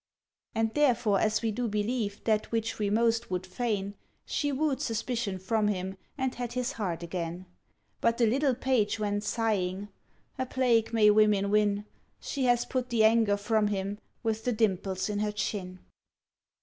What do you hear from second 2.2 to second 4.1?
that which we most would fain.